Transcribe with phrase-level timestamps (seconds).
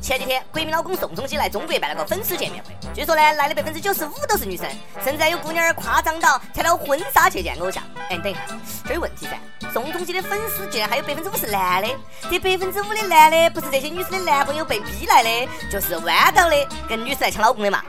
[0.00, 4.66] 前几天，国民老公宋仲基来中国办了个粉丝见面会，据说呢，来的百分之九十五都是女生，
[5.04, 7.82] 甚至还有姑娘儿夸张到穿了婚纱去见偶像。
[8.08, 8.40] 哎，等一下，
[8.86, 9.70] 这有问题噻！
[9.72, 11.88] 宋仲基的粉丝竟然还有百分之五是男的，
[12.30, 16.56] 这百分之五的男的不是这些女生的男朋友被逼来的，就是弯道的
[16.88, 17.82] 跟女生来抢老公的嘛？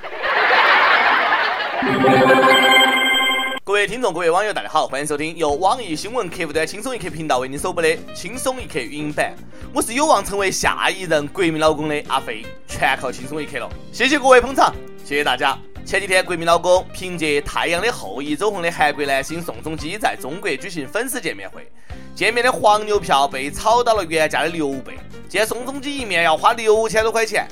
[3.71, 9.33] 各位听众，各位网友，大家好，欢迎收听由网易新闻客户端轻松一刻频道为您首播的《轻松一刻语音版》。
[9.73, 13.69] 我是有望成为下一任国民老公的阿飞，全靠轻松一刻了。
[13.93, 14.75] 谢谢各位捧场，
[15.05, 15.57] 谢谢大家。
[15.85, 21.65] 前几天，国民老公凭借《太阳的后裔》走红的韩国男星宋仲基在中国举行粉丝见面会，
[22.13, 24.99] 见面的黄牛票被炒到了原价的六倍，
[25.29, 27.47] 见宋仲基一面要花六千多块钱。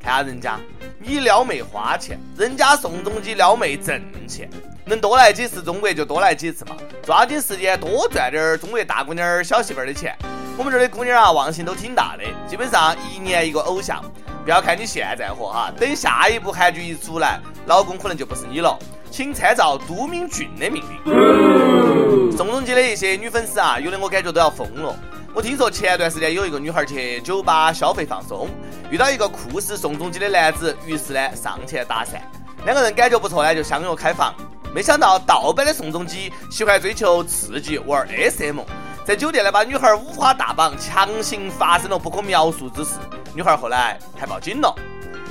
[0.00, 0.60] 看下人家，
[1.06, 4.48] 你撩妹花钱，人家宋仲基撩妹挣钱。
[4.86, 10.16] 能多来几次中国就多来几次嘛，抓紧时间多赚点儿中国大姑娘、小媳妇儿的钱。
[10.56, 14.02] 我们这儿的姑娘啊，忘性都挺大的，基本上一年一个偶像。
[14.44, 18.78] 不要看你现在火哈，等下一部韩剧一出来，老公可能就不是你了。
[19.10, 22.32] 请参照都敏俊的命运。
[22.34, 24.96] 宋仲基的一些女粉丝啊，有的我感觉都要疯了。
[25.34, 28.48] 我听说前段时间有一个女孩去酒吧消费放松，
[28.88, 32.20] 遇到一个酷似宋仲基的男子，于是呢上前搭讪，
[32.64, 34.32] 两个人感觉不错呢，就相约开房。
[34.72, 38.60] 没想到盗版的宋仲基喜欢追求刺激玩 SM，
[39.04, 42.92] 在酒店呢把女孩五花大绑，强行发生了不可描述之事。
[43.34, 44.72] 女孩后来还报警了。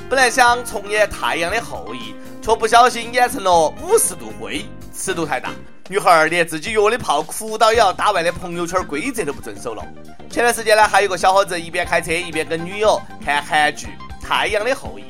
[0.10, 2.14] 本来想重演《太阳的后裔》，
[2.46, 5.52] 却不小心演成了五十度灰，尺度太大。
[5.90, 9.86] 女孩连自己约的炮哭到也要打完的朋友圈规则都不遵守了。
[10.30, 13.88] 前段时间呢，还有个小伙子一边开车一边跟女友看韩剧
[14.26, 15.02] 《太阳的后裔》。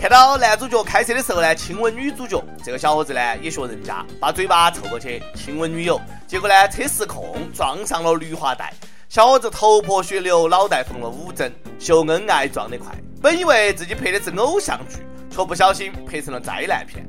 [0.00, 8.72] 看到男主角开车的时候呢，亲吻女主角，这个小伙子呢也学人家，把嘴巴凑过去亲吻女友，结果呢车失控撞上了绿化带，
[9.10, 14.96] 小伙子头破血流，脑袋缝了五针，秀恩爱撞得快，本以为自己拍的是偶像剧，
[15.30, 17.06] 却不小心拍成了灾难片。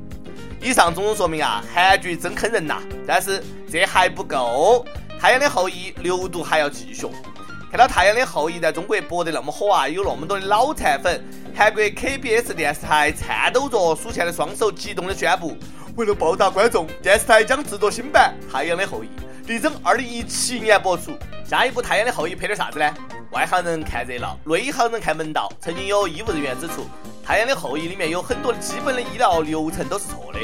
[0.60, 4.84] 以上种种说明啊，韩剧真坑人呐，但是这还不够，
[5.20, 7.06] 太阳的后裔流毒还要继续。
[7.70, 11.22] 看到《太阳的后裔》在中国播得那么火啊，有那么多的脑残粉。
[11.56, 15.56] 韩国 KBS 电视台颤抖着数钱的双手，激动地宣布：
[15.96, 19.08] 为了报答观众，电视台将制作新版《太阳的后裔》，
[19.48, 21.12] 力争2017年播出。
[21.44, 22.94] 下一部《太阳的后裔》拍点啥子呢？
[23.32, 25.52] 外行人看热闹，内行人看门道。
[25.60, 26.82] 曾经有医务人员指出，
[27.24, 30.40] 《太阳的后裔》里面有很多基本的医疗流程都是错的。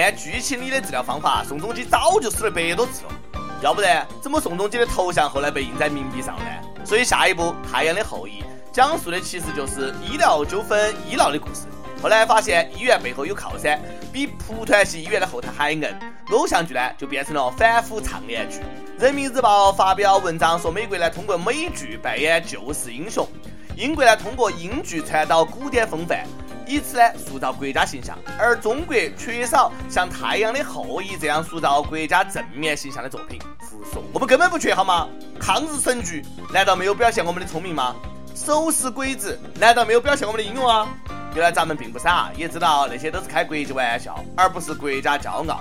[0.00, 3.12] 按剧情里的治疗方法，宋仲基早就死了百多次了。
[3.60, 6.44] 要不然，怎么宋仲基的头像后来被印在冥币上呢？
[6.84, 8.40] 所以下一部《太阳的后裔》。
[8.72, 11.66] 讲述的其实就是医疗纠纷、医疗的故事。
[12.00, 13.80] 后来发现医院背后有靠山，
[14.12, 15.82] 比蒲团系医院的后台还硬。
[16.30, 18.60] 偶像剧呢，就变成了反腐倡廉剧。
[18.98, 23.28] 人民日报发表文章说，美国呢通过美剧扮演救世英雄，
[23.76, 26.26] 英国呢通过英剧传导古典风范，
[26.66, 28.18] 以此呢塑造国家形象。
[28.38, 33.40] 而中国缺少像《太阳的后裔》这样塑造国家正面形象的作品。
[33.58, 35.08] 胡说，我们根本不缺好吗？
[35.40, 37.94] 抗日神剧难道没有表现我们的聪明吗？
[38.34, 40.88] 手撕鬼子，难道没有表现我们的英勇啊？
[41.34, 45.60] 原来咱们并不傻，也知道那些都是开国际玩笑，而不是国家骄傲。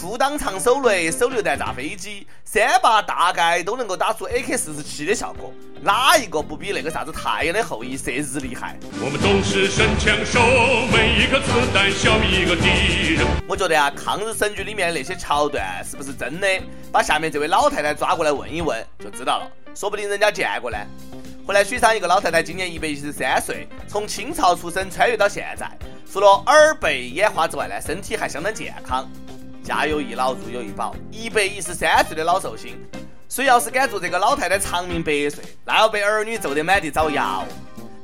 [0.00, 8.76] 裤裆藏手雷，手榴弹炸飞机，三把大概都能够打出 AK 四十七的效果，哪一个不比那个啥子太阳的后裔射日厉害？
[9.00, 10.40] 我们总是神枪手，
[10.92, 13.26] 每一颗子弹消灭一个敌人。
[13.46, 16.48] 我觉得啊，抗日神剧里面的那些桥段是不是真的？
[16.90, 20.76] 把下面这位老太太抓过来问一问就知道了，说不定人家见过呢。
[21.46, 25.70] 后来，许昌一个老太太今年一百一十三岁，从清朝出生穿越到现在，
[26.10, 29.08] 除了耳背眼花之外呢，身体还相当健康。
[29.62, 32.76] 家有一老，如有一宝，一百一十三岁的老寿星，
[33.28, 37.42] 谁要是敢祝这个老太太长命百岁，那要被儿女揍得满地找牙。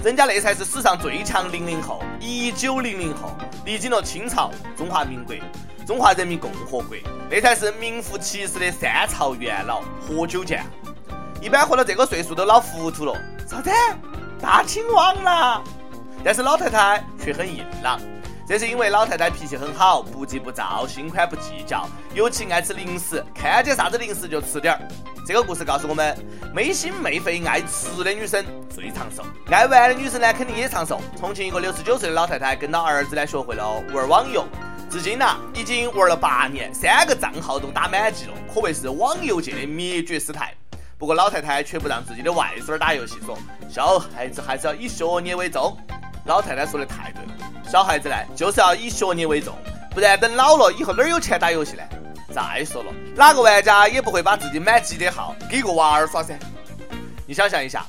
[0.05, 5.35] 人家那才是史上最强零零后，一九零零后，历经了清朝、中华民国、
[5.85, 6.97] 中华人民共和国，
[7.29, 10.65] 那才是名副其实的三朝元老，活久见。
[11.43, 13.13] 一般活到这个岁数都老糊涂了，
[13.49, 13.71] 啥子？
[14.41, 15.63] 大清亡了？
[16.23, 18.01] 但是老太太却很硬朗，
[18.49, 24.81] 这是因为老太太脾气很好，不急不躁，心宽不计较，尤其爱吃零食，看见啥子零食就吃点儿。
[25.27, 26.17] 这个故事告诉我们，
[26.55, 28.43] 没心没肺爱吃的女生
[28.75, 30.99] 最长寿，爱玩的女生呢肯定也长寿。
[31.21, 34.43] 重庆一个六十九岁的老太太跟到儿子呢学会了玩网游，
[34.89, 40.55] 至今呢已经玩了八年，三个账号都打满级了，可谓是网游界的灭绝师太。
[40.97, 43.37] 不过老太太却不让自己的外孙打游戏，说
[43.69, 45.77] 小孩子还是要以学业为重。
[46.25, 47.33] 老太太说的太对了，
[47.71, 49.55] 小孩子呢就是要以学业为重，
[49.95, 51.83] 不然等老了以后哪有钱打游戏呢？
[52.33, 56.39] 再说了，哪个玩家也不会把自己满级的号给个娃儿耍噻。
[57.27, 57.85] 你想象一下，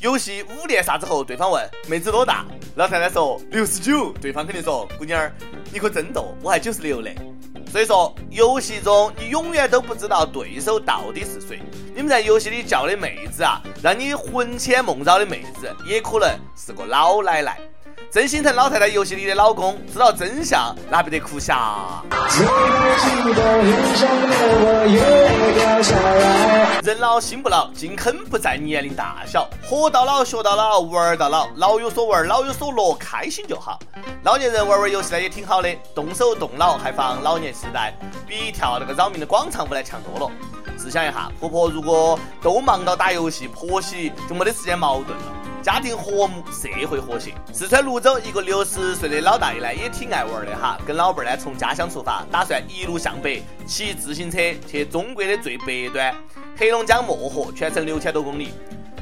[0.00, 2.44] 游戏五连杀之后，对方问妹子多大，
[2.76, 5.32] 老太太说六十九，对方肯定说姑娘儿，
[5.72, 7.16] 你可真逗，我还九十六嘞。
[7.72, 11.60] 所以说，游戏中你永远都不知道对手到底是谁。
[11.92, 17.58] 你们在游戏里叫的妹子啊，让你魂牵梦绕的妹子，也可能是个老奶奶。
[18.14, 22.00] 真心疼老太太游戏里的老公，知道真相那不得哭瞎。
[26.84, 33.80] 人老心不老，金坑不在年龄大小，活到老学到老玩到老，老有所玩老有所乐，开心就好。
[34.22, 37.92] 老年人玩玩游戏呢也挺好的，动手动脑还防老年痴呆，
[38.28, 40.32] 比跳那个扰民的广场舞来强多了。
[40.78, 45.24] 试想一下，婆婆如果都忙到打游戏，婆媳就没得时间矛盾了。
[45.64, 47.32] 家庭和睦，社会和谐。
[47.50, 50.78] 四川泸州一个六十岁的老大爷呢，也挺爱玩的哈。
[50.86, 54.36] 跟老伴儿呢，从家乡出发，打算一路向北，骑自行车
[54.70, 56.14] 去中国的最北端——
[56.54, 58.50] 黑龙江漠河，全程六千多公里。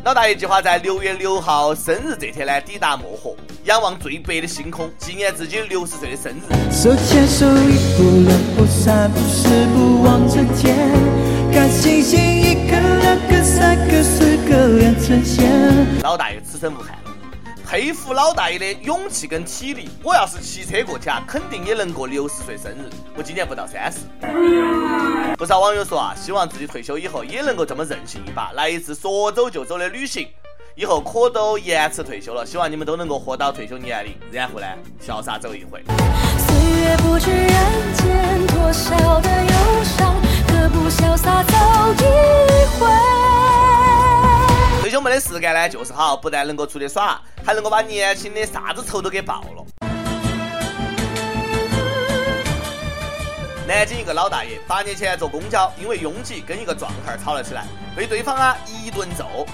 [0.05, 6.73] 老大爷计划在六月六号生日这天呢，抵达漠河，仰望最北的星空，纪念自己六十岁的生日。
[6.73, 10.77] 手牵手，一步两步三步四步望着天，
[11.53, 15.52] 看星星一颗两颗三颗四颗连成线。
[16.03, 16.41] 老大爷。
[16.43, 16.99] 此生无憾，
[17.67, 19.89] 佩服老大爷的勇气跟体力。
[20.03, 22.91] 我要是骑车过去啊，肯定也能过六十岁生日。
[23.17, 24.01] 我今年不到三十。
[25.37, 30.29] 不少网友说啊，希望自己退休以后也能够这么任性一把，来一次说走就走的旅行。
[30.75, 34.67] 以后可都延迟退休了，希望你们都能够活到退休年龄，然后呢，
[35.01, 35.85] 潇洒走一回。
[36.39, 40.15] 岁月不知人间多少的忧伤，
[40.49, 41.55] 何不潇洒走
[41.99, 43.32] 一回？
[44.93, 49.65] 退休没得事干呢，就是好，不但能够出去耍，还能够把年轻的啥子仇都给报了。
[53.67, 57.65] 南京一个老大爷，八年前坐公交，因为拥挤跟一个壮汉吵了起来，
[57.97, 59.47] 被对方啊一顿揍。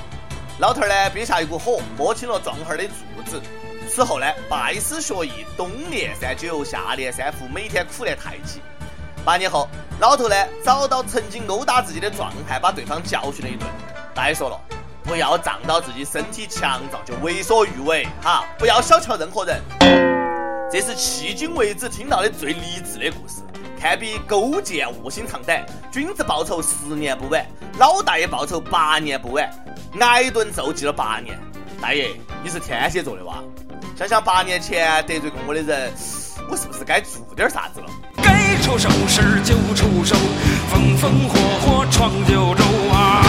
[0.58, 2.92] 老头儿呢憋下一股火，摸清了壮汉的住
[3.24, 3.40] 址。
[3.88, 8.60] 此后呢，拜师学艺，冬练三九，夏练三伏，每天苦练太极。
[9.24, 9.68] 八年后，
[10.00, 10.34] 老头呢
[10.64, 13.70] 找到曾经殴打自己的壮汉，把对方教训了一顿。
[14.12, 14.60] 大爷说了。
[15.08, 18.44] 不要仗到自己身体强壮就为所欲为，哈！
[18.58, 19.58] 不要小瞧任何人。
[20.70, 23.40] 这是迄今为止听到的最励志的故事，
[23.80, 25.64] 堪比勾践卧薪尝胆。
[25.90, 27.42] 君子报仇，十年不晚；
[27.78, 29.50] 老大爷报仇，八年不晚。
[29.98, 31.38] 挨顿揍，记了八年。
[31.80, 32.10] 大爷，
[32.44, 33.42] 你是天蝎座的哇？
[33.96, 35.90] 想想八年前得罪过我的人，
[36.50, 37.86] 我是不是该做点啥子了？
[38.22, 40.14] 该出手时就出手，
[40.70, 42.62] 风风火火闯九州
[42.92, 43.24] 啊！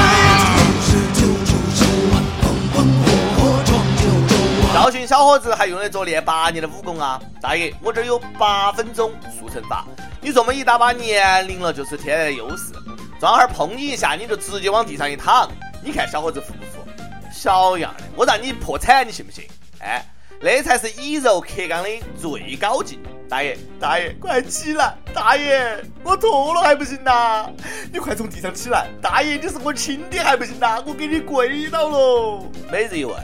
[4.90, 7.22] 教训小伙子还用得着练八年的武功啊！
[7.40, 9.86] 大爷，我这儿有八分钟速成法，
[10.20, 12.74] 你这么一大把年龄了，就是天然优势。
[13.20, 15.48] 壮汉碰你一下，你就直接往地上一躺，
[15.84, 16.84] 你看小伙子服不服？
[17.32, 19.46] 小样的，我让你破产，你信不信？
[19.80, 20.04] 哎，
[20.42, 21.90] 那才是以柔克刚的
[22.20, 23.00] 最高境。
[23.30, 24.98] 大爷，大爷，快起来！
[25.14, 27.48] 大爷，我错了还不行呐？
[27.94, 28.88] 你快从地上起来！
[29.00, 30.82] 大爷，你是我亲爹还不行呐？
[30.84, 32.50] 我给你跪倒喽！
[32.72, 33.16] 每日一问。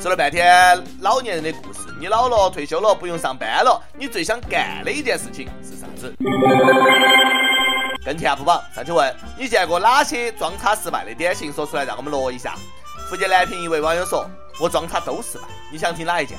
[0.00, 6.12] 说了半天老年人的故事，你老了退休了不用上班了，你最想干的一件事情是啥子？
[8.04, 11.52] 跟帖不榜上去问你见过哪些装叉失败的典型？
[11.52, 12.56] 说出来让我们乐一下。
[13.08, 14.28] 福建南平一位网友说
[14.60, 16.36] ：“我装叉都失败，你想听哪一件？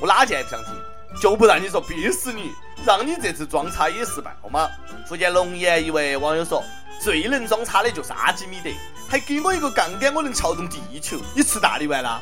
[0.00, 0.72] 我哪件也不想听，
[1.20, 2.52] 就不让你说，憋死你！
[2.84, 4.68] 让你这次装叉也失败，好吗？”
[5.08, 6.62] 福建龙岩一位网友说
[7.00, 8.70] ：“最能装叉的就是阿基米德，
[9.08, 11.18] 还给我一个杠杆，我能撬动地球。
[11.34, 12.20] 你吃大力丸啦？”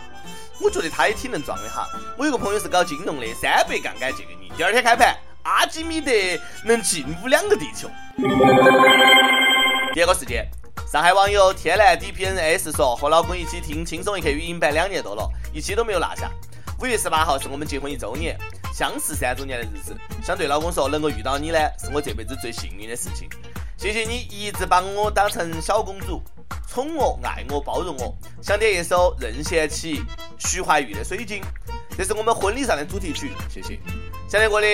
[0.60, 1.88] 我觉得他也挺能装的哈。
[2.16, 6.12] 我有个朋友是搞金融的，三百杠杆借给你，第二天开盘，阿基米德
[6.64, 7.90] 能进五两个地球。
[9.92, 10.48] 第二个事件，
[10.90, 16.30] 上海网友天蓝 DPNS 说，和老公一起听轻松一刻语音版两年多了，一期都没有落下。
[16.80, 18.38] 五月十八号是我们结婚一周年，
[18.74, 19.96] 相识三周年的日子。
[20.20, 23.28] 想对老公说，能够遇到你呢，是我这辈子最幸运的事情。
[23.76, 26.20] 谢谢你一直把我当成小公主。
[26.66, 28.12] 宠我、爱我、包容我，
[28.42, 30.02] 想点一首任贤齐、
[30.40, 31.40] 徐怀钰的《水晶》，
[31.96, 33.30] 这是我们婚礼上的主题曲。
[33.48, 33.78] 谢谢。
[34.28, 34.66] 想听歌的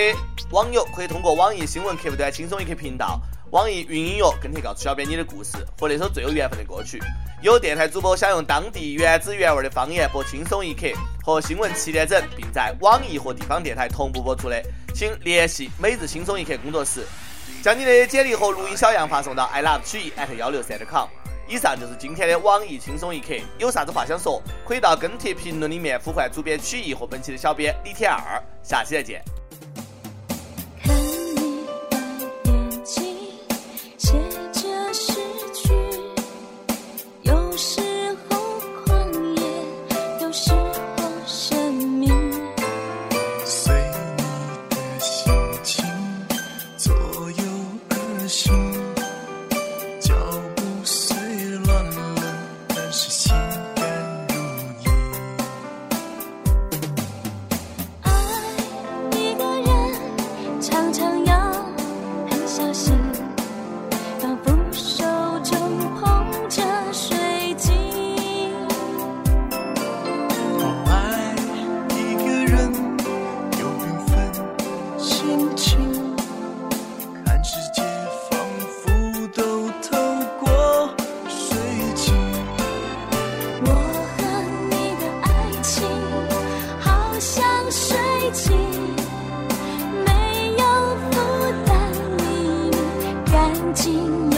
[0.50, 7.02] 网友可以通过网易新闻客户端“轻松一刻”频道、网易云音乐跟帖告诉小编你的故事和那首最有缘分的歌曲。
[7.42, 10.86] 有电台主播想用当地原汁原味的方言播《轻松一刻》
[11.24, 14.62] 和新闻七点整，并在网易和地方电台同步播出的，
[14.94, 17.04] 请联系每日轻松一刻工作室，
[17.60, 21.08] 将你的简历和录音小样发送到 i love 曲艺幺六三 com。
[21.48, 29.20] 以上就是今天的网易轻松一刻，有啥子话想说，可以到跟帖评论里面呼唤主编曲艺和本期的小编李天二，下期再见。
[62.72, 62.99] person
[93.72, 94.29] 静。